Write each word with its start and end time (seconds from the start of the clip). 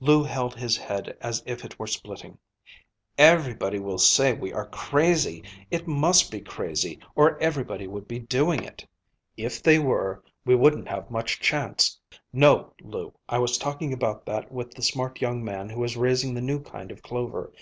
Lou 0.00 0.22
held 0.24 0.54
his 0.54 0.78
head 0.78 1.14
as 1.20 1.42
if 1.44 1.62
it 1.62 1.78
were 1.78 1.86
splitting. 1.86 2.38
"Everybody 3.18 3.78
will 3.78 3.98
say 3.98 4.32
we 4.32 4.50
are 4.50 4.64
crazy. 4.68 5.44
It 5.70 5.86
must 5.86 6.30
be 6.30 6.40
crazy, 6.40 6.98
or 7.14 7.36
everybody 7.38 7.86
would 7.86 8.08
be 8.08 8.18
doing 8.18 8.62
it." 8.64 8.86
"If 9.36 9.62
they 9.62 9.78
were, 9.78 10.24
we 10.46 10.54
wouldn't 10.54 10.88
have 10.88 11.10
much 11.10 11.38
chance. 11.38 12.00
No, 12.32 12.72
Lou, 12.80 13.12
I 13.28 13.36
was 13.36 13.58
talking 13.58 13.92
about 13.92 14.24
that 14.24 14.50
with 14.50 14.70
the 14.70 14.80
smart 14.80 15.20
young 15.20 15.44
man 15.44 15.68
who 15.68 15.84
is 15.84 15.98
raising 15.98 16.32
the 16.32 16.40
new 16.40 16.60
kind 16.60 16.90
of 16.90 17.02
clover. 17.02 17.52